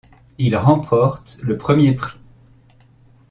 [0.39, 2.17] Il remporte le premier prix.